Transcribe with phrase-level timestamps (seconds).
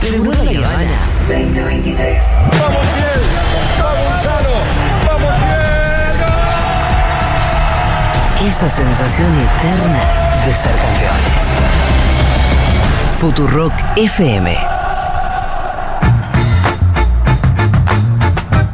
[0.00, 2.24] Seguro la Habana 2023.
[2.58, 3.20] ¡Vamos bien!
[3.78, 4.54] ¡Vamos Sano!
[5.06, 5.34] ¡Vamos
[8.40, 8.48] bien!
[8.48, 10.02] Esa sensación eterna
[10.46, 11.42] de ser campeones.
[13.18, 14.56] Futurock FM.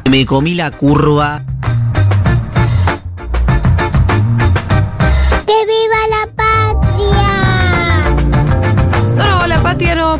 [0.08, 1.42] Me comí la curva.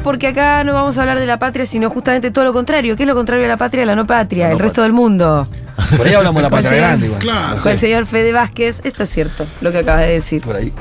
[0.07, 2.95] Porque acá no vamos a hablar de la patria, sino justamente todo lo contrario.
[2.95, 3.85] ¿Qué es lo contrario a la patria?
[3.85, 5.49] La no patria, el resto del mundo.
[5.97, 7.21] Por ahí hablamos de la patria señor- grande igual.
[7.21, 7.57] Claro.
[7.61, 10.43] Con el señor Fede Vázquez, esto es cierto, lo que acabas de decir.
[10.43, 10.73] Por ahí.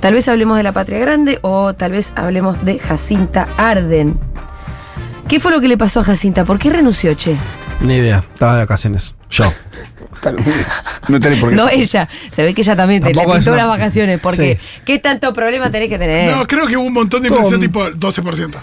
[0.00, 4.18] Tal vez hablemos de la patria grande o tal vez hablemos de Jacinta Arden.
[5.28, 6.46] ¿Qué fue lo que le pasó a Jacinta?
[6.46, 7.36] ¿Por qué renunció, che?
[7.82, 9.14] Ni idea, estaba de vacaciones.
[9.28, 9.44] Yo.
[11.08, 11.56] No tenés por qué.
[11.56, 12.08] No ella.
[12.30, 14.20] Se ve que ella también te le pintó las vacaciones.
[14.20, 14.80] Porque Sí.
[14.84, 16.36] ¿qué tanto problema tenés que tener?
[16.36, 18.58] No, creo que hubo un montón de inflación Con- tipo 12%.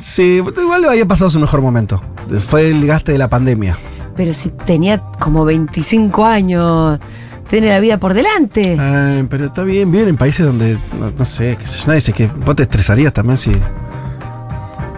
[0.00, 2.02] Sí, igual le había pasado su mejor momento.
[2.46, 3.78] Fue el gaste de la pandemia.
[4.16, 7.00] Pero si tenía como 25 años,
[7.50, 8.76] tiene la vida por delante.
[9.28, 12.12] Pero está bien, bien en países donde, no, no sé, qué sé yo, nadie dice
[12.12, 13.52] que vos te estresarías también si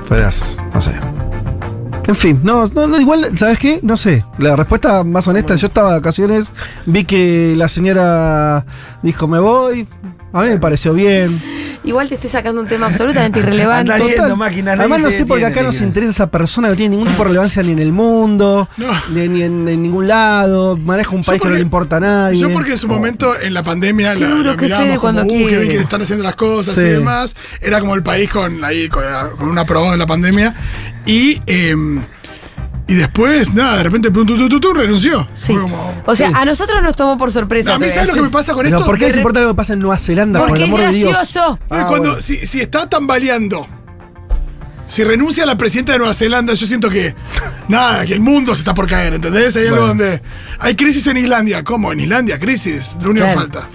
[0.07, 0.93] fueras, no sé.
[2.07, 3.81] En fin, no, no, no, igual, ¿sabes qué?
[3.83, 4.25] No sé.
[4.39, 6.53] La respuesta más honesta, yo estaba de vacaciones,
[6.87, 8.65] vi que la señora
[9.03, 9.89] dijo me voy,
[10.33, 11.37] a mí me pareció bien.
[11.87, 13.93] Igual te estoy sacando un tema absolutamente irrelevante.
[13.93, 16.97] Anda yendo, máquina, Además no sé porque detiene, acá nos interesa esa persona, no tiene
[16.97, 18.89] ningún tipo de relevancia ni en el mundo, No.
[19.15, 22.39] ni, ni en, en ningún lado, maneja un país que no le importa a nadie.
[22.41, 24.99] Yo porque en su momento, en la pandemia, Qué la, duro la que mirábamos Fede
[24.99, 26.81] como, cuando uh, qué bien que están haciendo las cosas Sí.
[26.81, 27.37] y demás.
[27.61, 29.05] Era como el país con, ahí, con,
[29.39, 30.55] con un aprobado en la pandemia.
[31.07, 31.73] Y, eh,
[32.89, 35.27] y después, nada, de repente, pum, tu, tu, tu, tu, renunció.
[35.35, 35.53] Sí.
[35.55, 36.35] Fue como- O sea, Sí.
[36.37, 37.75] a nosotros nos tomó por sorpresa.
[37.75, 38.31] a mí, te voy a ¿sabes lo que decir.
[38.31, 38.87] me pasa con Pero esto?
[38.87, 40.39] ¿por qué les re- importa lo que pasa en Nueva Zelanda?
[40.41, 41.13] Porque por el es amor de Dios?
[41.13, 41.59] gracioso.
[41.69, 42.21] Porque Ah, cuando, bueno.
[42.21, 43.67] si, si está tambaleando,
[44.89, 47.15] si renuncia a la presidenta de Nueva Zelanda, yo siento que
[47.69, 49.57] nada, que el mundo se está por caer, ¿entendés?
[49.57, 49.89] Hay algo Bueno.
[49.89, 50.23] donde
[50.61, 51.65] hay crisis en Islandia.
[51.65, 51.93] ¿Cómo?
[51.93, 52.93] En Islandia, crisis.
[53.03, 53.41] Lo único que Claro.
[53.41, 53.69] falta.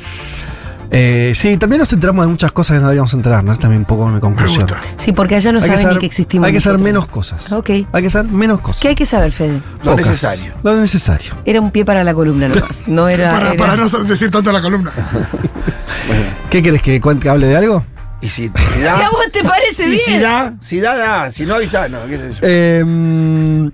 [0.94, 3.54] Eh, sí, también nos enteramos de muchas cosas que no deberíamos enterarnos.
[3.56, 4.68] Es también un poco mi conclusión.
[4.98, 6.46] Sí, porque allá no Hay que saben saber- ni que existimos.
[6.48, 6.94] Hay que saber nosotros.
[6.94, 7.52] menos cosas.
[7.54, 7.70] Ok.
[7.94, 8.82] Hay que saber menos cosas.
[8.82, 9.62] ¿Qué hay que saber, Fede?
[9.84, 10.06] Lo Pocas.
[10.08, 10.54] necesario.
[10.64, 11.34] Lo necesario.
[11.46, 12.84] Era un pie para la columna nomás.
[12.88, 13.32] No era.
[13.32, 14.92] Para, era- para no decir tanto la columna.
[16.50, 17.86] ¿Qué querés que, cuente, que hable de algo?
[18.20, 20.22] Y si, si da, Si a vos te parece y si bien.
[20.24, 21.32] da, si da, da.
[21.32, 22.06] Si no avisa, no.
[22.08, 22.40] qué sé yo.
[22.44, 23.72] Eh,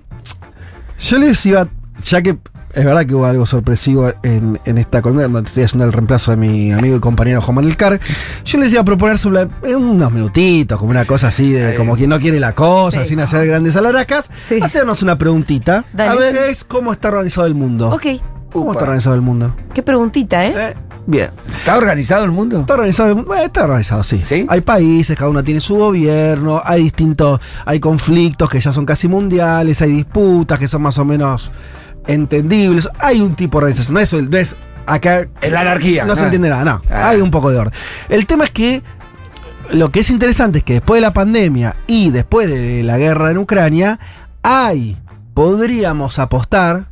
[1.00, 1.68] yo les iba,
[2.04, 2.36] ya que
[2.78, 6.30] es verdad que hubo algo sorpresivo en, en esta columna, donde estoy haciendo el reemplazo
[6.30, 7.98] de mi amigo y compañero Juan Manuel Carr,
[8.44, 11.96] yo les iba a proponer sobre en unos minutitos, como una cosa así, de como
[11.96, 13.10] quien no quiere la cosa, Sí.
[13.10, 14.60] sin hacer grandes alaracas, Sí.
[14.62, 15.84] hacernos una preguntita.
[15.92, 16.10] Dale.
[16.10, 17.88] A ver, es cómo está organizado el mundo.
[17.90, 18.06] Ok.
[18.52, 18.72] ¿Cómo Upa.
[18.72, 19.54] está organizado el mundo?
[19.74, 20.54] Qué preguntita, ¿eh?
[20.56, 20.74] Eh,
[21.06, 21.30] bien.
[21.58, 22.60] ¿Está organizado el mundo?
[22.60, 23.34] Está organizado, el mundo?
[23.34, 24.20] Eh, está organizado, sí.
[24.24, 24.46] ¿Sí?
[24.48, 29.06] Hay países, cada uno tiene su gobierno, hay distintos, hay conflictos que ya son casi
[29.08, 31.50] mundiales, hay disputas que son más o menos
[32.08, 32.88] entendibles.
[32.98, 35.28] Hay un tipo de organización, no es, no es acá.
[35.40, 36.04] Es la anarquía.
[36.04, 36.24] No se Ah.
[36.24, 36.82] entiende nada, no.
[36.90, 37.10] Ah.
[37.10, 37.72] Hay un poco de orden.
[38.08, 38.82] El tema es que
[39.70, 43.30] lo que es interesante es que después de la pandemia y después de la guerra
[43.30, 44.00] en Ucrania,
[44.42, 44.96] hay,
[45.34, 46.86] podríamos apostar,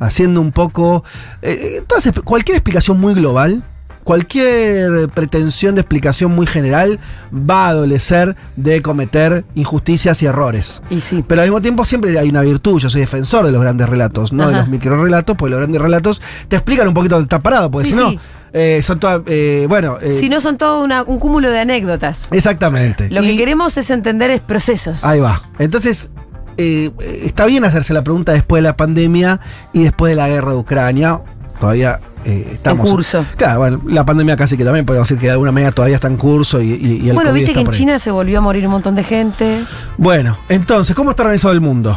[0.00, 1.04] haciendo un poco.
[1.42, 3.64] eh, entonces, cualquier explicación muy global,
[4.04, 6.98] cualquier pretensión de explicación muy general,
[7.32, 10.82] va a adolecer de cometer injusticias y errores.
[10.90, 11.24] Y sí.
[11.26, 14.32] Pero al mismo tiempo siempre hay una virtud, yo soy defensor de los grandes relatos,
[14.32, 17.70] no de los microrelatos, porque los grandes relatos te explican un poquito dónde está parado,
[17.70, 18.20] porque Sí, si no, sí.
[18.52, 22.28] eh, son todas, eh, bueno, eh, Si no son todo una- un cúmulo de anécdotas.
[22.32, 23.08] exactamente.
[23.10, 25.04] Lo que queremos es entender es procesos.
[25.04, 25.40] Ahí va.
[25.58, 26.10] Entonces,
[26.56, 29.40] está bien hacerse la pregunta después de la pandemia
[29.72, 31.20] y después de la guerra de Ucrania.
[31.62, 32.86] Todavía eh, estamos.
[32.86, 33.24] En curso.
[33.36, 36.08] Claro, bueno, la pandemia casi que también podemos decir que de alguna manera todavía está
[36.08, 37.70] en curso y, y- y el bueno, COVID viste está que en.
[37.70, 39.60] China se volvió a morir un montón de gente.
[39.96, 41.96] Bueno, entonces, ¿cómo está organizado el mundo?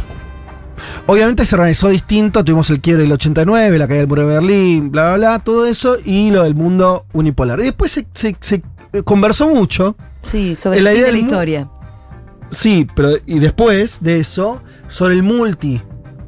[1.08, 4.92] Obviamente se organizó distinto, tuvimos el quiebre del 89, la caída del muro de Berlín,
[4.92, 7.60] bla, bla, bla, todo eso, y lo del mundo unipolar.
[7.62, 8.62] Y después se, se- se
[9.04, 11.70] conversó mucho, Sí, sobre La el fin idea de la historia.
[12.52, 15.24] sí, pero y después de eso, sobre el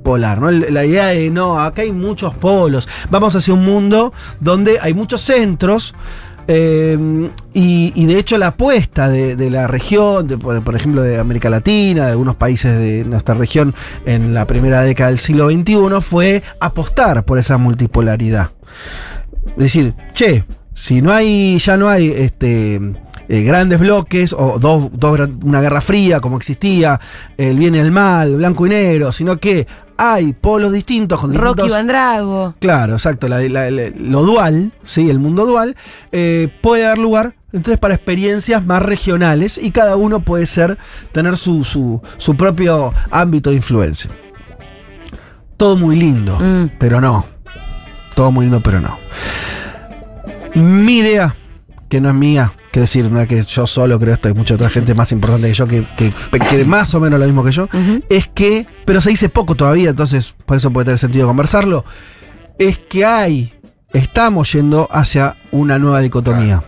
[0.08, 0.52] multipolar, ¿no?
[0.52, 5.22] La idea de, no, acá hay muchos polos, vamos hacia un mundo donde hay muchos
[5.22, 5.94] centros,
[6.50, 6.98] eh,
[7.54, 12.36] y, de hecho la apuesta de, la región, por, ejemplo de América Latina, de algunos
[12.36, 13.76] países de nuestra región
[14.06, 18.52] en la primera década del siglo XXI, fue apostar por esa multipolaridad.
[19.50, 22.80] Es decir, che, si no hay, ya no hay este,
[23.30, 27.00] eh, grandes bloques o dos, dos una guerra fría como existía,
[27.38, 31.64] el bien y el mal, blanco y negro, sino que hay polos distintos con Rocky
[31.64, 32.56] distintos- Van Drago.
[32.60, 33.28] Claro, exacto.
[33.28, 35.10] la- la- la- lo dual, ¿sí?
[35.10, 35.76] el mundo dual,
[36.12, 40.78] eh, puede dar lugar entonces para experiencias más regionales y cada uno puede ser,
[41.12, 44.12] tener su, su, su propio ámbito de influencia.
[45.56, 46.72] Todo muy lindo, Mm.
[46.78, 47.26] pero no.
[48.16, 49.00] Todo muy lindo, pero no.
[50.56, 51.36] Mi idea,
[51.90, 54.56] que no es mía, quiero decir, no es que yo solo creo esto, hay mucha
[54.56, 57.44] otra gente más importante que yo que, que, que quiere más o menos lo mismo
[57.44, 57.68] que yo,
[58.10, 61.86] es que, pero se dice poco todavía, entonces por eso puede tener sentido conversarlo,
[62.60, 63.54] es que hay,
[63.94, 66.64] estamos yendo hacia una nueva dicotomía.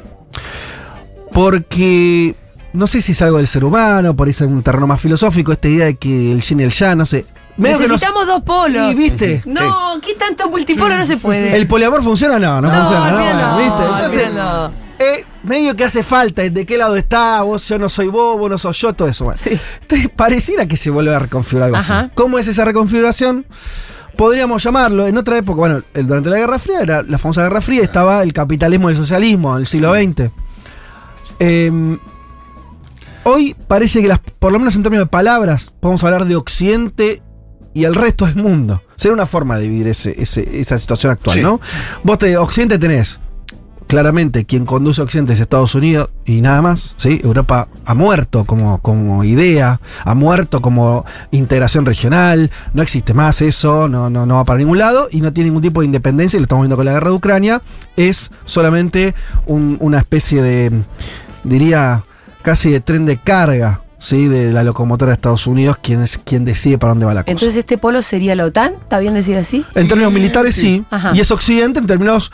[1.33, 2.35] Porque
[2.73, 5.51] no sé si es algo del ser humano, por ahí es un terreno más filosófico,
[5.51, 7.25] esta idea de que el yin y el yang, no sé.
[7.57, 8.91] Medio que nos- Necesitamos dos polos.
[8.91, 11.55] Y viste, No, ¿qué tanto multipolo no se puede?
[11.55, 13.57] el poliamor funciona, no, no, no, funciona, ¿no?
[13.57, 13.83] ¿Viste?
[13.83, 14.23] Entonces,
[14.99, 18.49] eh, medio que hace falta, de qué lado está, vos yo no soy vos, vos
[18.49, 19.25] no sos yo, todo eso.
[19.25, 19.37] bueno.
[19.37, 19.59] Sí.
[19.81, 21.99] Entonces pareciera que se vuelve a reconfigurar algo Ajá.
[22.01, 22.11] así.
[22.15, 23.45] ¿Cómo es esa reconfiguración?
[24.15, 27.61] Podríamos llamarlo, en otra época, bueno, el- durante la Guerra Fría, era la famosa Guerra
[27.61, 30.29] Fría, estaba el capitalismo y el socialismo, en el siglo XX.
[31.39, 31.97] Eh,
[33.23, 37.21] hoy parece que, las, por lo menos en términos de palabras, podemos hablar de Occidente
[37.73, 38.81] y el resto del mundo.
[38.97, 41.41] Sería una forma de dividir ese- ese- esa situación actual, Sí.
[41.41, 41.61] ¿no?
[42.03, 43.19] Vos te, Occidente tenés,
[43.89, 47.19] claramente, quien conduce a Occidente es Estados Unidos y nada más, ¿sí?
[47.23, 53.89] Europa ha muerto como, como idea, ha muerto como integración regional, no existe más eso,
[53.89, 56.39] no, no, no va para ningún lado y no tiene ningún tipo de independencia, y
[56.39, 57.61] lo estamos viendo con la guerra de Ucrania,
[57.97, 59.15] es solamente
[59.47, 60.83] un- una especie de,
[61.43, 62.03] diría,
[62.43, 63.81] casi de tren de carga.
[64.01, 67.23] Sí, de la locomotora de Estados Unidos, quien es quien decide para dónde va la
[67.23, 67.31] cosa.
[67.33, 69.65] Entonces este polo sería la OTAN, ¿está bien decir así?
[69.75, 70.85] En términos militares sí.
[71.13, 72.31] Y es Occidente en términos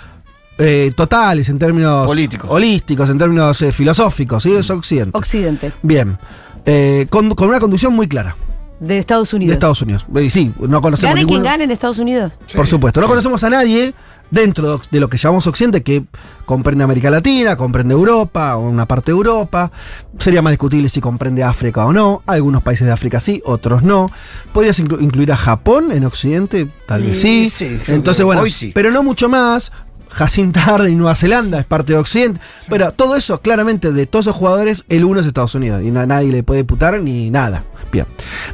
[0.57, 2.49] eh, totales, en términos Políticos.
[2.51, 4.43] holísticos, en términos eh, filosóficos.
[4.43, 4.53] ¿sí?
[4.55, 5.17] Es Occidente.
[5.17, 6.17] Occidente, Bien.
[6.65, 8.35] Eh, con, con una conducción muy clara
[8.79, 9.49] de Estados Unidos.
[9.49, 10.05] de Estados Unidos.
[10.21, 12.33] Y sí, no conocemos Gane quien ninguno- gane en Estados Unidos.
[12.55, 12.99] Por supuesto.
[13.01, 13.93] No conocemos a nadie
[14.31, 16.03] dentro de lo que llamamos Occidente que
[16.47, 19.71] comprende América Latina, comprende Europa, o una parte de Europa.
[20.17, 22.23] Sería más discutible si comprende África o no.
[22.25, 24.09] Algunos países de África sí, otros no.
[24.51, 26.67] ¿Podrías inclu- incluir a Japón en Occidente?
[26.87, 27.49] Tal vez sí.
[27.51, 28.71] Sí, sí, Entonces, que bueno, hoy sí.
[28.73, 29.71] pero no mucho más.
[30.15, 32.39] Jacinta Arden y Nueva Zelanda es parte de Occidente.
[32.69, 35.83] Pero todo eso, claramente, de todos esos jugadores, el uno es Estados Unidos.
[35.83, 37.63] Y na- nadie le puede putar ni nada.
[37.91, 38.05] Bien.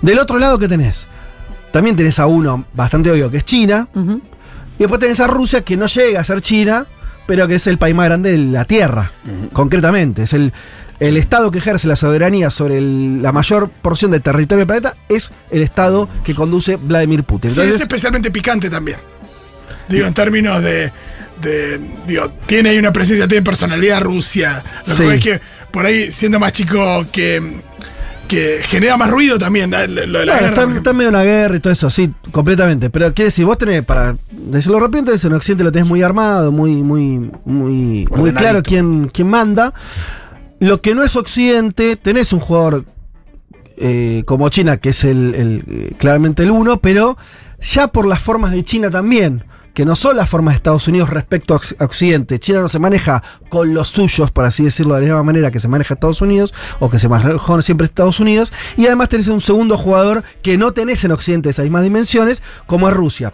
[0.01, 1.07] Del otro lado, ¿qué tenés?
[1.71, 3.87] También tenés a uno bastante obvio que es China.
[3.95, 6.85] Y después tenés a Rusia que no llega a ser China,
[7.27, 9.11] pero que es el país más grande de la Tierra,
[9.53, 10.23] concretamente.
[10.23, 10.53] Es el,
[10.99, 14.95] el Estado que ejerce la soberanía sobre el- la mayor porción del territorio del planeta,
[15.09, 17.51] es el Estado que conduce Vladimir Putin.
[17.51, 18.97] Sí, es especialmente picante también.
[19.87, 20.91] Digo, en términos de,
[21.41, 24.63] de- Digo, tiene ahí una presencia, tiene personalidad Rusia.
[24.87, 25.03] Lo Sí.
[25.03, 25.41] que es que
[25.71, 27.61] por ahí, siendo más chico, que,
[28.27, 29.69] que genera más ruido también.
[29.69, 29.77] ¿no?
[29.87, 31.89] Lo de la Claro, guerra, está, está en medio de una guerra y todo eso,
[31.89, 32.89] sí, completamente.
[32.89, 36.51] Pero quiere decir, vos tenés, para decirlo rápido, entonces en Occidente lo tenés muy armado,
[36.51, 39.73] muy, muy, muy, muy claro quién, quién manda.
[40.59, 42.85] Lo que no es Occidente, tenés un jugador
[43.77, 47.17] eh, como China, que es el, el, eh, claramente el uno, pero
[47.59, 51.09] ya por las formas de China también, que no son las formas de Estados Unidos
[51.09, 52.39] respecto a Occ- a Occidente.
[52.39, 55.59] China no se maneja con los suyos, por así decirlo, de la misma manera que
[55.59, 59.41] se maneja Estados Unidos, o que se manejó siempre Estados Unidos, y además tenés un
[59.41, 63.33] segundo jugador que no tenés en Occidente esas mismas dimensiones, como es Rusia.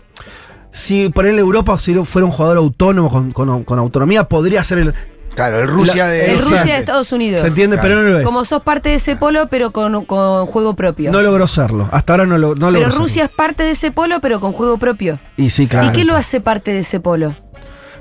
[0.71, 4.93] Si él Europa si fuera un jugador autónomo con, con- con autonomía, podría ser el.
[5.37, 6.31] Claro, el Rusia La- de.
[6.33, 6.69] El Rusia sí.
[6.69, 7.39] de Estados Unidos.
[7.41, 7.77] ¿Se entiende?
[7.77, 7.89] Claro.
[7.95, 8.25] Pero no lo es.
[8.25, 11.11] Como sos parte de ese polo, pero con, con juego propio.
[11.11, 11.87] No logró serlo.
[11.93, 13.05] Hasta ahora no, lo, no logró pero serlo.
[13.05, 15.19] Rusia es parte de ese polo, pero con juego propio.
[15.37, 15.87] Y sí, claro.
[15.87, 17.35] ¿Y qué lo hace parte de ese polo?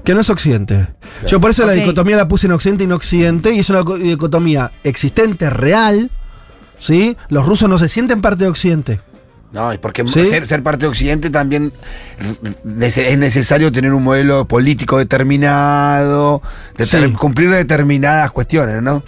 [0.03, 0.89] Que no es Occidente.
[1.27, 3.85] Yo por eso la dicotomía la puse en Occidente y no Occidente, y es una
[3.85, 6.11] co- dicotomía existente, real.
[6.79, 7.17] ¿Sí?
[7.29, 9.01] Los rusos no se sienten parte de Occidente.
[9.57, 10.27] No, y porque ¿Sí?
[10.27, 11.73] ser, ser parte de Occidente también
[12.79, 16.43] es necesario tener un modelo político determinado,
[16.77, 17.13] deter- Sí.
[17.15, 19.03] cumplir determinadas cuestiones, ¿no?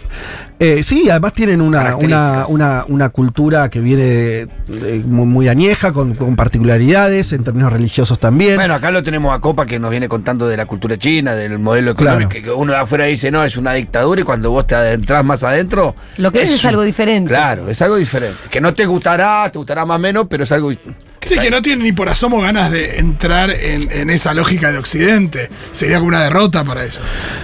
[0.61, 5.93] Eh, sí, además tienen una, una, una, una cultura que viene eh, muy, muy añeja,
[5.93, 8.57] con, con particularidades, en términos religiosos también.
[8.57, 11.61] Bueno, acá lo tenemos a Copa que nos viene contando de la cultura china, del
[11.61, 12.45] modelo económico, Claro.
[12.45, 15.45] que uno de afuera dice, no, es una dictadura y cuando vos te adentras más
[15.45, 15.95] adentro...
[16.17, 17.29] Lo que es un- algo diferente.
[17.29, 18.39] Claro, es algo diferente.
[18.51, 20.73] Que no te gustará, te gustará más o menos, pero es algo...
[21.21, 24.79] Sí, que no tiene ni por asomo ganas de entrar en, en esa lógica de
[24.79, 25.51] Occidente.
[25.73, 27.01] Sería como una derrota para ellos.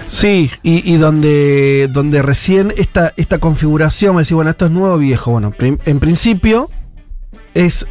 [0.06, 5.32] Sí, y, donde, donde recién esta, esta configuración, decís, bueno, esto es nuevo viejo.
[5.32, 6.70] Bueno, en principio
[7.54, 7.86] es,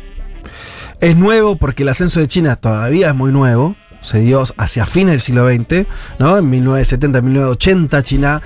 [1.01, 3.75] es nuevo porque el ascenso de China todavía es muy nuevo.
[4.01, 5.87] Se dio hacia fines del siglo XX,
[6.19, 6.37] ¿no?
[6.37, 8.41] En 1970, 1980 China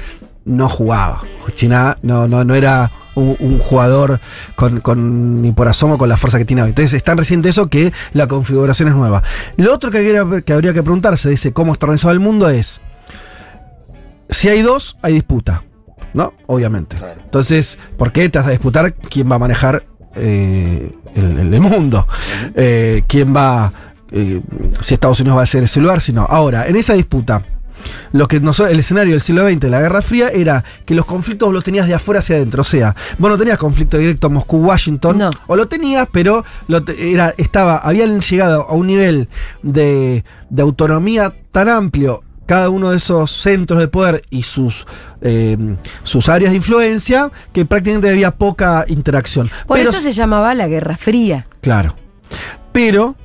[0.45, 1.23] no jugaba.
[1.55, 4.19] China no, no, no era un, un jugador
[4.55, 6.69] con, con- ni por asomo con la fuerza que tiene hoy.
[6.69, 9.23] Entonces es tan reciente eso que la configuración es nueva.
[9.57, 12.81] Lo otro que, habría- que habría que preguntarse, dice, cómo está organizado el mundo es
[14.29, 15.63] si hay dos, hay disputa,
[16.13, 16.33] ¿no?
[16.47, 16.97] Obviamente.
[17.23, 19.83] Entonces, ¿por qué te vas a disputar quién va a manejar
[20.15, 22.07] eh, el mundo?
[22.55, 23.71] Eh, ¿Quién va,
[24.11, 24.41] eh,
[24.81, 26.01] si Estados Unidos va a ser ese lugar?
[26.01, 26.23] Si no.
[26.29, 27.41] Ahora, en esa disputa,
[28.11, 31.63] lo que el escenario del siglo XX, la Guerra Fría, era que los conflictos los
[31.63, 32.61] tenías de afuera hacia adentro.
[32.61, 35.29] O sea, vos no tenías conflicto directo Moscú-Washington, No.
[35.47, 39.29] o lo tenías, pero lo te- era, estaba, habían llegado a un nivel
[39.63, 44.87] de, de autonomía tan amplio cada uno de esos centros de poder y sus,
[45.19, 45.57] eh,
[46.03, 49.49] sus áreas de influencia que prácticamente había poca interacción.
[49.67, 51.45] Por Pero- eso se llamaba la Guerra Fría.
[51.59, 51.95] Claro.
[52.71, 53.15] Pero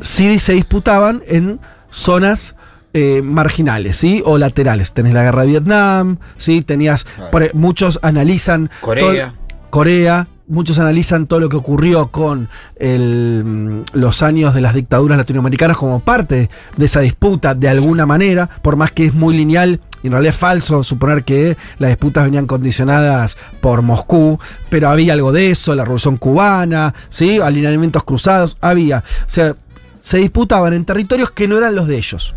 [0.00, 2.56] sí se disputaban en zonas
[2.94, 4.22] eh, marginales, ¿sí?
[4.24, 4.92] O laterales.
[4.92, 6.62] Tenés la guerra de Vietnam, ¿sí?
[6.62, 7.06] Tenías.
[7.30, 8.70] Por- e, muchos analizan.
[8.80, 9.34] Corea.
[9.70, 10.28] Corea.
[10.48, 15.76] Muchos analizan todo lo que ocurrió con el, mm, los años de las dictaduras latinoamericanas
[15.78, 20.08] como parte de esa disputa de alguna manera, por más que es muy lineal y
[20.08, 25.32] en realidad es falso suponer que las disputas venían condicionadas por Moscú, pero había algo
[25.32, 27.38] de eso, la revolución cubana, ¿sí?
[27.38, 29.04] alineamientos cruzados, había.
[29.26, 29.54] O sea,
[30.02, 32.34] se disputaban en territorios que no eran los de ellos.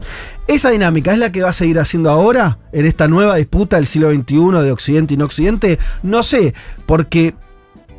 [0.48, 3.88] Esa dinámica es la que va a seguir haciendo ahora, en esta nueva disputa del
[3.88, 5.80] siglo XXI de Occidente y no Occidente.
[6.04, 6.54] No sé,
[6.86, 7.34] porque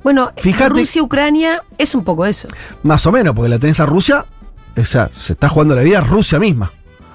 [0.04, 0.30] Bueno,
[0.68, 2.48] Rusia-Ucrania es un poco eso.
[2.84, 4.24] más o menos, porque la tenés a Rusia,
[4.76, 6.72] o sea, se está jugando la vida Rusia misma.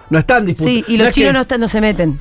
[0.10, 0.70] No está en disputa.
[0.70, 2.20] Sí, y No los es que- chinos no, están- no se meten.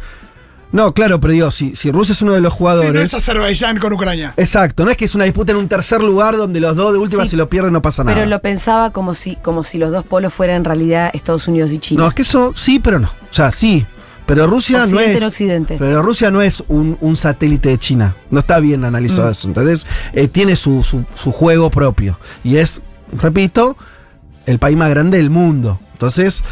[0.72, 2.94] No, claro, pero digo, si, si Rusia es uno de los Sí, jugadores.
[2.94, 4.34] no es Azerbaiyán con Ucrania.
[4.36, 6.98] Exacto, no es que es una disputa en un tercer lugar donde los dos de
[6.98, 8.14] última Sí, si lo pierden no pasa nada.
[8.16, 11.72] Pero lo pensaba como si, como si los dos polos fueran en realidad Estados Unidos
[11.72, 12.02] y China.
[12.02, 13.08] No, es que eso sí, pero no.
[13.08, 13.84] O sea, sí.
[14.26, 15.20] Pero Rusia no es.
[15.20, 15.74] en Occidente.
[15.76, 18.14] Pero Rusia no es un, un satélite de China.
[18.30, 19.32] No está bien analizado Mm.
[19.32, 19.48] eso.
[19.48, 22.16] Entonces, eh, tiene su, su- su juego propio.
[22.44, 22.80] Y es,
[23.20, 23.76] repito,
[24.46, 25.80] el país más grande del mundo.
[25.94, 26.44] Entonces,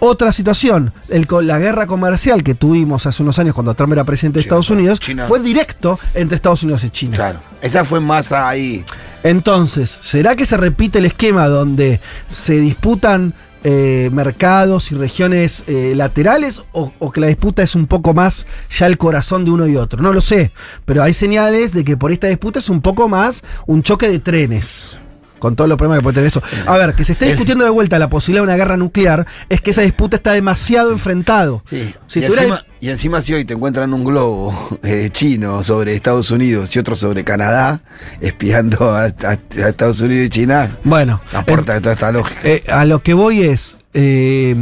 [0.00, 0.92] otra situación.
[1.08, 4.70] El, la guerra comercial que tuvimos hace unos años cuando Trump era presidente de Estados.
[4.70, 5.26] Unidos China.
[5.26, 7.16] fue directo entre Estados Unidos y China.
[7.16, 7.40] Claro.
[7.62, 8.84] Esa fue más ahí.
[9.22, 15.94] Entonces, ¿será que se repite el esquema donde se disputan eh, mercados y regiones eh,
[15.96, 19.66] laterales o, o que la disputa es un poco más ya el corazón de uno
[19.66, 20.02] y otro?
[20.02, 20.52] No lo sé,
[20.84, 24.18] pero hay señales de que por esta disputa es un poco más un choque de
[24.18, 24.96] trenes.
[25.38, 26.42] Con todos los problemas que puede tener eso.
[26.66, 29.60] A ver, que se esté discutiendo de vuelta la posibilidad de una guerra nuclear es
[29.60, 31.62] que esa disputa está demasiado enfrentado.
[31.68, 31.94] Sí.
[32.06, 36.30] Si y, encima, y encima si hoy te encuentran un globo eh, chino sobre Estados
[36.30, 37.82] Unidos y otro sobre Canadá,
[38.20, 42.40] espiando a, a- a Estados Unidos y China, Bueno, aporta toda esta lógica.
[42.44, 43.78] Eh, a lo que voy es.
[43.94, 44.54] eh,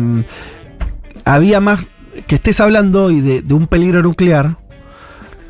[1.24, 1.88] había más.
[2.26, 4.56] Que estés hablando hoy de, de un peligro nuclear.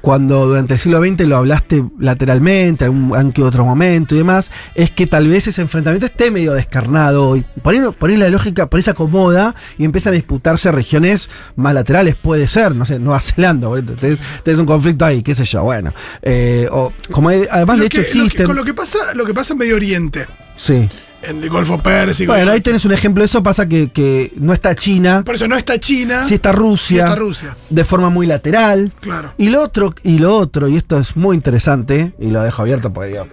[0.06, 4.52] Cuando durante el siglo XX lo hablaste lateralmente, en un que otro momento y demás,
[4.76, 7.44] es que tal vez ese enfrentamiento esté medio descarnado hoy.
[7.60, 10.70] Por ahí, no- por ahí la lógica, por ahí se acomoda y empiezan a disputarse
[10.70, 15.34] regiones más laterales, puede ser, no sé, Nueva Zelanda, tenés, tenés un conflicto ahí, qué
[15.34, 15.92] sé yo, bueno.
[16.22, 18.46] Eh, o, como hay- además Lo de hecho que- lo que- existen.
[18.46, 20.88] con lo que pasa, lo que pasa en Medio Oriente, sí.
[21.22, 22.32] En el Golfo Pérsico.
[22.32, 25.22] Bueno, ahí tenés un ejemplo de eso, pasa que, que no está China.
[25.24, 26.22] Por eso no está China.
[26.22, 27.56] Sí está sí Rusia, está Rusia.
[27.68, 28.92] de forma muy lateral.
[29.00, 29.32] Claro.
[29.38, 32.92] Y lo otro, y lo otro, y esto es muy interesante, y lo dejo abierto
[32.92, 33.26] porque digo,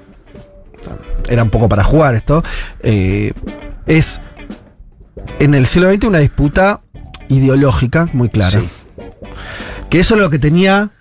[1.29, 2.43] era un poco para jugar esto,
[2.81, 3.33] eh,
[3.85, 4.21] es
[5.39, 6.81] en el siglo XX una disputa
[7.29, 8.59] ideológica muy clara.
[8.59, 8.69] Sí.
[9.89, 10.91] Que eso es lo que tenía,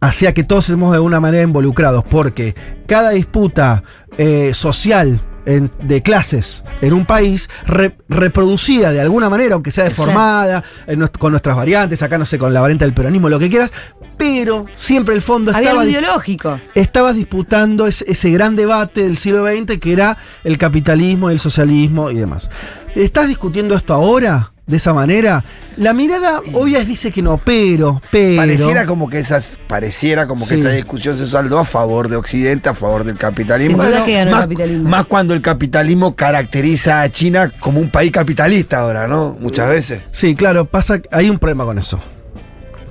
[0.00, 2.54] hacía que todos estemos de alguna manera involucrados, porque
[2.86, 3.82] cada disputa
[4.16, 9.84] eh, social en- de clases en un país re- reproducida de alguna manera, aunque sea
[9.84, 13.38] deformada, en nuest- con nuestras variantes, acá no sé, con la variante del peronismo, lo
[13.38, 13.72] que quieras,
[14.16, 16.60] pero siempre el fondo Había estaba ideológico.
[16.74, 22.10] estabas disputando ese, ese gran debate del siglo XX que era el capitalismo, el socialismo
[22.10, 22.48] y demás.
[22.94, 24.52] ¿Estás discutiendo esto ahora?
[24.68, 25.42] De esa manera,
[25.78, 28.36] la mirada obvia dice que no, pero, pero.
[28.36, 32.68] Pareciera como que esas, pareciera como que esa discusión se saldó a favor de Occidente,
[32.68, 33.82] a favor del capitalismo.
[33.82, 34.88] Sin duda que ganó el más, capitalismo.
[34.90, 39.36] más cuando el capitalismo caracteriza a China como un país capitalista ahora, ¿no?
[39.40, 40.02] Muchas veces.
[40.12, 41.98] Sí, claro, pasa, hay un problema con eso.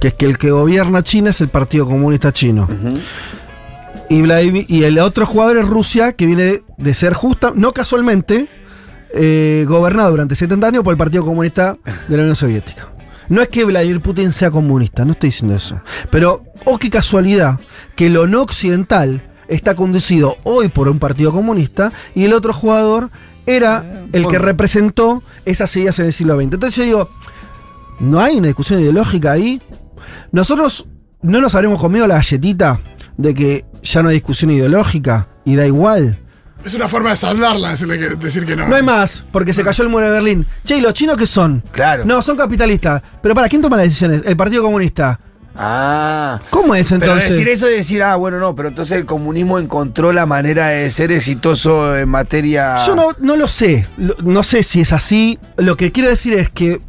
[0.01, 2.67] Que es que el que gobierna China es el Partido Comunista Chino.
[4.09, 8.47] y, Vladimir- y el otro jugador es Rusia, que viene de ser justa, no casualmente,
[9.19, 12.89] eh, gobernado durante 70 años por el Partido Comunista de la Unión Soviética.
[13.29, 15.81] No es que Vladimir Putin sea comunista, no estoy diciendo eso.
[16.11, 17.59] Pero, oh, qué casualidad,
[17.95, 23.09] que lo no occidental está conducido hoy por un partido comunista y el otro jugador
[23.45, 26.43] era el que representó esas ideas en el siglo XX.
[26.43, 27.09] Entonces yo digo,
[27.99, 29.61] ¿no hay una discusión ideológica ahí?
[30.31, 30.87] Nosotros
[31.21, 32.79] no nos habremos comido la galletita
[33.17, 36.19] de que ya no hay discusión ideológica y da igual
[36.65, 38.67] Es una forma de saldarla, decirle que, decir que no.
[38.67, 40.45] No hay más, porque se cayó el muro de Berlín.
[40.65, 41.63] Che, ¿y los chinos qué son?
[41.71, 42.03] Claro.
[42.05, 43.01] No, son capitalistas.
[43.21, 44.21] Pero para, ¿quién toma las decisiones?
[44.25, 45.19] El Partido Comunista.
[45.55, 46.39] Ah.
[46.51, 47.31] ¿Cómo es Pero entonces?
[47.31, 50.91] decir eso es decir, ah, bueno, no, pero entonces el comunismo encontró la manera de
[50.91, 52.77] ser exitoso en materia.
[52.85, 53.87] Yo no, no lo sé.
[54.23, 55.39] No sé si es así.
[55.57, 56.79] Lo que quiero decir es que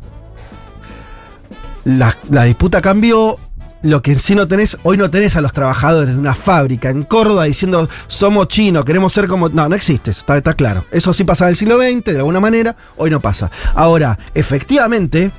[1.85, 3.39] la, la disputa cambió.
[3.83, 7.05] Lo que sí no tenés, hoy no tenés a los trabajadores de una fábrica en
[7.05, 9.49] Córdoba diciendo somos chinos, queremos ser como.
[9.49, 10.85] No, no existe eso, está, está claro.
[10.91, 13.51] Eso sí pasaba en el siglo XX, de alguna manera, hoy no pasa.
[13.75, 15.31] Ahora, efectivamente,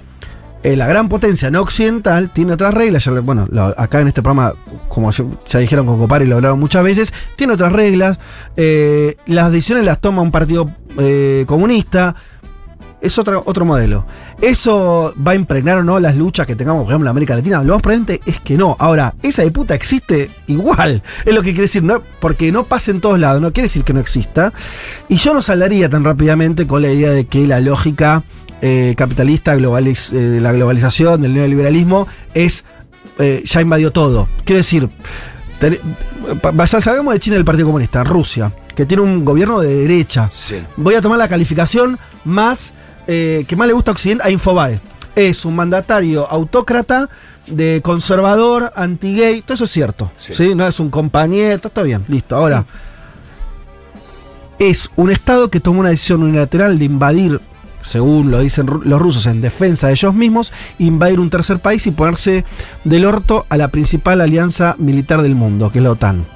[0.64, 3.06] eh, la gran potencia no occidental tiene otras reglas.
[3.24, 4.54] bueno, lo- acá en este programa,
[4.88, 8.20] como ya, ya dijeron con Copar y lo hablaron muchas veces, tiene otras reglas.
[8.56, 12.16] eh, las decisiones las toma un partido eh, comunista.
[13.02, 14.06] Es otro, otro modelo.
[14.42, 17.64] ¿Eso va a impregnar o no las luchas que tengamos, por ejemplo, en América Latina?
[17.64, 18.76] Lo más probable es que no.
[18.78, 21.02] Ahora, esa disputa existe igual.
[21.26, 23.84] Es lo que quiere decir, no, porque no pasa en todos lados, no quiere decir
[23.86, 24.52] que no exista.
[25.08, 28.24] Y yo no saldaría tan rápidamente con la idea de que la lógica
[28.62, 32.66] eh, capitalista, globaliz- eh, la globalización, del neoliberalismo, es
[33.18, 34.28] eh, ya invadió todo.
[34.44, 34.90] Quiero decir,
[36.80, 40.30] salgamos de China del Partido Comunista, Rusia, que tiene un gobierno de derecha.
[40.34, 40.58] Sí.
[40.78, 42.74] Voy a tomar la calificación más
[43.12, 44.80] eh, que más le gusta a Occidente a Infobae.
[45.16, 47.10] Es un mandatario autócrata,
[47.48, 50.12] de conservador, anti-gay, todo eso es cierto.
[50.18, 50.36] Sí.
[50.36, 50.54] Sí.
[50.54, 52.36] No es un compañero, está bien, listo.
[52.36, 52.68] Ahora,
[54.60, 57.42] es un Estado que toma una decisión unilateral de invadir,
[57.82, 61.92] según lo dicen los rusos, en defensa de ellos mismos, invadir un tercer país y
[61.92, 62.46] ponerse
[62.84, 66.28] del orto a la principal alianza militar del mundo, que es la OTAN.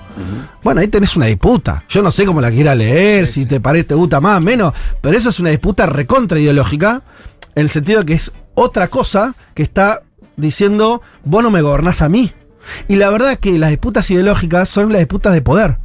[0.63, 1.83] Bueno, ahí tenés una disputa.
[1.89, 5.17] Yo no sé cómo la quiera leer, si te parece, te gusta más, menos, pero
[5.17, 7.03] eso es una disputa recontra ideológica,
[7.55, 10.03] en el sentido de que es otra cosa que está
[10.35, 12.31] diciendo, vos no me gobernás a mí.
[12.87, 15.77] Y la verdad que las disputas ideológicas son las disputas de poder.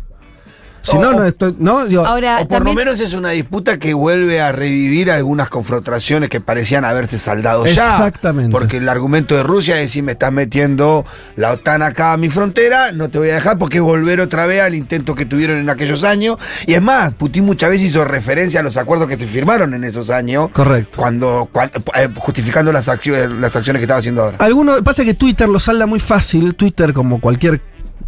[0.90, 1.54] Si O- no, no estoy.
[1.58, 5.10] No, digo, Ahora, O por también- lo menos es una disputa que vuelve a revivir
[5.10, 7.70] algunas confrontaciones que parecían haberse saldado ya.
[7.96, 8.50] Exactamente.
[8.50, 11.04] Porque el argumento de Rusia es si me estás metiendo
[11.36, 14.62] la OTAN acá a mi frontera, no te voy a dejar porque volver otra vez
[14.62, 16.36] al intento que tuvieron en aquellos años.
[16.66, 19.84] Y es más, Putin muchas veces hizo referencia a los acuerdos que se firmaron en
[19.84, 20.48] esos años.
[20.52, 20.98] Correcto.
[20.98, 24.36] Cuando, cuan- eh, justificando las acciones, las acciones que estaba haciendo ahora.
[24.40, 26.54] Alguno, pasa que Twitter lo salda muy fácil.
[26.54, 27.60] Twitter, como cualquier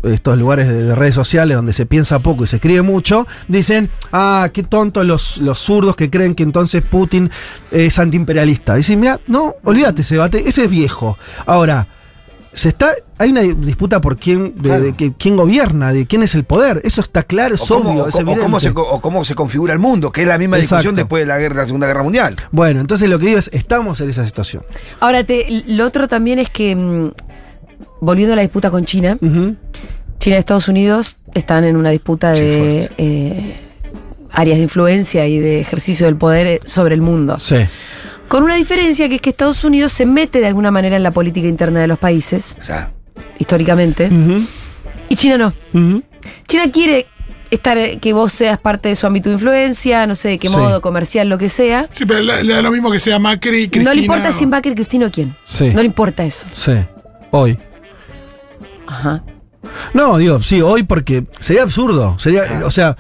[0.02, 3.90] estos lugares de, de redes sociales donde se piensa poco y se escribe mucho, dicen,
[4.12, 7.30] ah, qué tontos los, los zurdos que creen que entonces Putin
[7.70, 8.74] es antiimperialista.
[8.74, 11.18] Dicen, mira, no, olvídate ese debate, ese es viejo.
[11.46, 11.86] Ahora,
[12.52, 14.84] se está, hay una disputa por quién, de, Claro.
[14.84, 16.80] de que- quién gobierna, de quién es el poder.
[16.82, 18.80] Eso está claro, es O cómo, obvio, o es cómo- o cómo evidente.
[18.82, 20.76] se, o cómo se configura el mundo, que es la misma Exacto.
[20.78, 22.34] discusión después de la, guerra, la Segunda Guerra Mundial.
[22.50, 24.64] Bueno, entonces lo que digo es, estamos en esa situación.
[24.98, 27.12] Ahora, te- lo otro también es que, mm,
[28.00, 29.18] volviendo a la disputa con China.
[29.20, 33.60] China y Estados Unidos están en una disputa Sí, de eh,
[34.30, 37.38] áreas de influencia y de ejercicio del poder eh, sobre el mundo.
[37.38, 37.56] Sí.
[38.28, 41.10] Con una diferencia que es que Estados Unidos se mete de alguna manera en la
[41.10, 42.92] política interna de los países, O sea,
[43.38, 44.08] históricamente,
[45.08, 45.52] y China no.
[46.46, 47.06] China quiere
[47.50, 50.48] estar, eh, que vos seas parte de su ámbito de influencia, no sé de qué
[50.48, 50.56] Sí.
[50.56, 51.88] modo, comercial, lo que sea.
[51.92, 53.84] Sí, pero le, le da lo mismo que sea Macri, Cristina.
[53.86, 55.34] no le importa o- si es Macri, Cristina o quién.
[55.44, 55.70] Sí.
[55.74, 56.46] No le importa eso.
[56.52, 56.72] Sí.
[57.32, 57.58] Hoy.
[58.90, 59.22] Ajá.
[59.94, 62.18] No, digo, sí, hoy porque sería absurdo.
[62.18, 62.96] Sería, o sea,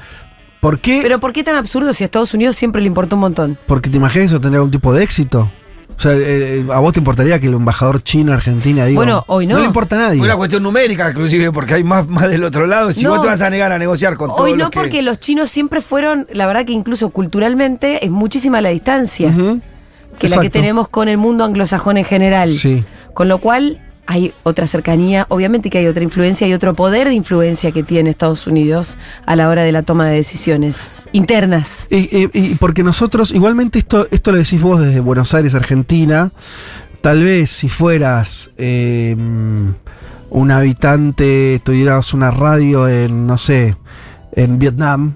[0.60, 1.00] ¿por qué?
[1.02, 3.58] Pero ¿por qué tan absurdo si a Estados Unidos siempre le importó un montón?
[3.66, 5.50] porque te imaginas eso tendría algún tipo de éxito.
[5.96, 8.96] O sea, eh, ¿a vos te importaría que el embajador chino Argentina diga?
[8.96, 9.54] Bueno, hoy no.
[9.56, 10.20] No le importa a nadie.
[10.22, 12.90] Una cuestión numérica, inclusive, porque hay más, más del otro lado.
[12.92, 13.10] Si No.
[13.10, 14.78] vos te vas a negar a negociar con todo Hoy no, que...
[14.78, 19.34] porque los chinos siempre fueron, la verdad que incluso culturalmente es muchísima la distancia
[20.18, 22.50] que la que tenemos con el mundo anglosajón en general.
[22.50, 22.82] Sí.
[23.12, 23.80] Con lo cual
[24.12, 28.10] hay otra cercanía, obviamente que hay otra influencia y otro poder de influencia que tiene
[28.10, 31.86] Estados Unidos a la hora de la toma de decisiones internas.
[31.90, 36.32] Y, y- y porque nosotros, igualmente esto, esto lo decís vos desde Buenos Aires, Argentina,
[37.02, 43.76] tal vez si fueras eh, un habitante, tuvieras una radio en, no sé,
[44.32, 45.14] en Vietnam,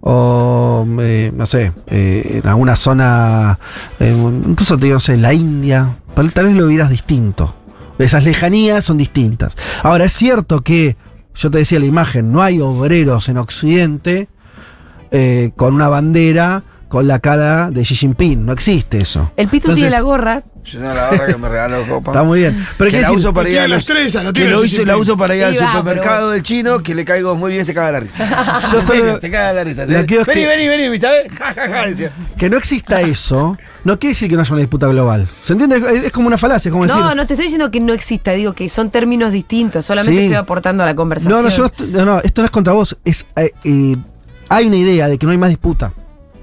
[0.00, 3.58] o eh, no sé, eh, en alguna zona,
[4.00, 7.54] incluso te digo, no sé, la India, tal tal vez lo vieras distinto.
[7.98, 9.56] Esas lejanías son distintas.
[9.82, 10.96] Ahora, es cierto que,
[11.34, 14.28] yo te decía la imagen, no hay obreros en Occidente
[15.10, 16.62] eh, con una bandera
[16.96, 18.44] con la cara de Xi Jinping.
[18.46, 19.30] No existe eso.
[19.36, 20.42] El Pitu Entonces- tiene la gorra.
[20.64, 22.10] Yo tengo la barra que me regaló Copa.
[22.10, 22.66] Está muy bien.
[22.76, 24.84] Pero que ¿qué la uso para No ir a los- estrella, no que lo uso-
[24.84, 27.72] la para ir al va, supermercado pero- del chino, que le caigo muy bien, se
[27.72, 28.60] caga la risa.
[28.72, 29.86] Yo solo- se caga la risa.
[29.86, 31.06] que vení, vení, vení, ¿viste?
[31.38, 32.12] Ja, ja, ja, decía.
[32.36, 35.28] Que no exista eso, no quiere decir que no haya una disputa global.
[35.44, 35.76] ¿Se entiende?
[35.76, 36.98] Es, es como una falacia, es como decir.
[36.98, 40.24] No, no te estoy diciendo que no exista, digo que son términos distintos, solamente Sí.
[40.26, 41.32] estoy aportando a la conversación.
[41.32, 43.96] No, no, yo no no, no, esto no es contra vos, es eh, eh,
[44.48, 45.92] hay una idea de que no hay más disputa.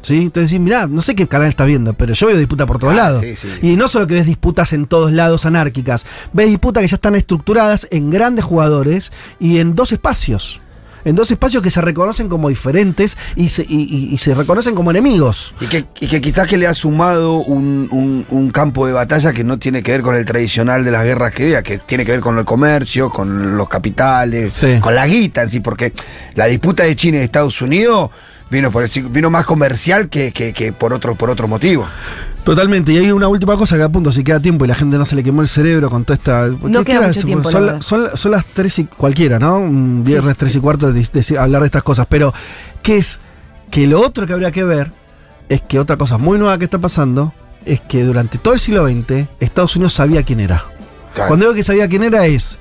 [0.03, 0.21] ¿Sí?
[0.21, 2.93] Entonces decís, mirá, no sé qué canal estás viendo, pero yo veo disputa por todos
[2.93, 3.21] Ah, lados.
[3.21, 3.47] sí, sí.
[3.61, 7.15] Y no solo que ves disputas en todos lados anárquicas, ves disputas que ya están
[7.15, 10.59] estructuradas en grandes jugadores y en dos espacios.
[11.05, 14.73] En dos espacios que se reconocen como diferentes y se, y- y- y se reconocen
[14.73, 15.53] como enemigos.
[15.59, 19.33] Y que, y que quizás que le ha sumado un, un- un campo de batalla
[19.33, 22.05] que no tiene que ver con el tradicional de las guerras que había, que tiene
[22.05, 24.79] que ver con el comercio, con los capitales, Sí.
[24.79, 25.91] con la guita en sí, porque
[26.35, 28.09] la disputa de China y Estados Unidos
[28.53, 31.85] vino, por el- vino más comercial que, que- que por otro, por otro motivo.
[32.45, 32.91] Totalmente.
[32.93, 35.05] Y hay una última cosa que a punto, si queda tiempo y la gente no
[35.05, 36.47] se le quemó el cerebro con toda esta.
[36.47, 39.57] No ¿qué queda mucho tiempo, Son, son- son las tres y cualquiera, ¿no?
[39.57, 42.05] Un viernes Sí, sí, tres y cuarto de, de- hablar de estas cosas.
[42.09, 42.33] Pero,
[42.81, 43.19] ¿qué es?
[43.71, 44.91] Que lo otro que habría que ver
[45.49, 47.33] es que otra cosa muy nueva que está pasando
[47.65, 50.65] es que durante todo el siglo XX Estados Unidos sabía quién era.
[51.13, 51.27] Claro.
[51.29, 52.59] Cuando digo que sabía quién era es.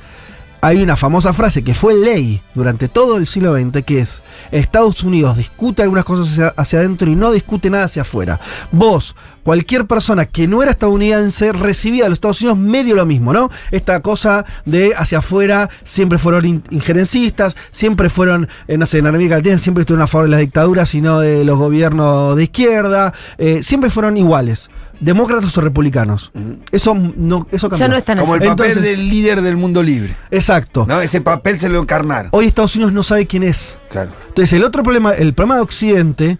[0.64, 4.22] Hay una famosa frase que fue ley durante todo el siglo XX que es
[4.52, 8.38] Estados Unidos discute algunas cosas hacia, hacia adentro y no discute nada hacia afuera.
[8.70, 13.32] Vos, cualquier persona que no era estadounidense recibía de los Estados Unidos medio lo mismo,
[13.32, 13.50] ¿no?
[13.72, 19.08] Esta cosa de hacia afuera siempre fueron in- injerencistas, siempre fueron, eh, no sé, en
[19.08, 22.44] América Latina siempre estuvieron a favor de las dictaduras y no de los gobiernos de
[22.44, 24.70] izquierda, eh, siempre fueron iguales.
[25.02, 26.30] Demócratas o republicanos.
[26.70, 27.86] Eso no, eso cambió.
[27.86, 30.16] Ya no están Como el papel Entonces- del líder del mundo libre.
[30.30, 30.86] Exacto.
[30.88, 31.00] ¿no?
[31.00, 32.28] Ese papel se lo encarnaron.
[32.32, 33.76] Hoy Estados Unidos no sabe quién es.
[33.90, 34.12] Claro.
[34.28, 36.38] Entonces, el otro problema, el problema de Occidente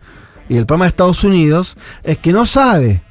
[0.49, 3.03] y el problema de Estados Unidos es que no sabe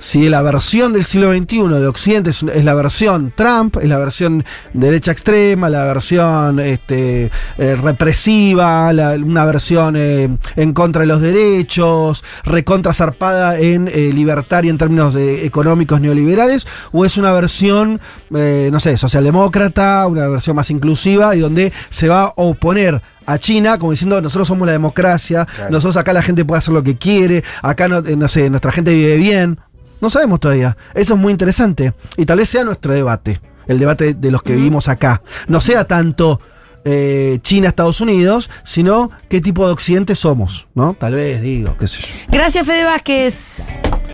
[0.00, 3.98] si la versión del siglo XXI de Occidente es, es la versión Trump, es la
[3.98, 11.06] versión derecha extrema, la versión este, eh, represiva, la- una versión eh, en contra de
[11.06, 17.32] los derechos, recontra zarpada en eh, libertaria en términos eh, económicos neoliberales, o es una
[17.32, 23.38] versión, no sé, socialdemócrata, una versión más inclusiva y donde se va a oponer a
[23.38, 25.70] China, como diciendo, nosotros somos la democracia, Claro.
[25.70, 28.92] nosotros acá la gente puede hacer lo que quiere, acá no, no sé, nuestra gente
[28.92, 29.60] vive bien.
[30.00, 30.76] No sabemos todavía.
[30.94, 31.94] Eso es muy interesante.
[32.16, 35.22] Y tal vez sea nuestro debate, el debate de los que vivimos acá.
[35.48, 36.40] No sea tanto
[36.84, 40.96] eh, China, Estados Unidos, sino qué tipo de occidente somos, ¿no?
[40.98, 42.14] Tal vez, digo, qué sé yo.
[42.30, 43.78] Gracias, Fede Vázquez.